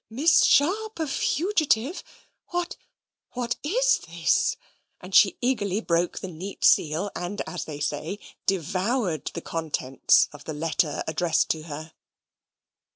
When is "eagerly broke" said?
5.41-6.21